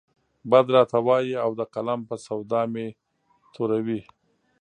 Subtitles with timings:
[0.51, 2.87] بد راته وايي او د قلم په سودا مې
[3.53, 4.01] توره وي.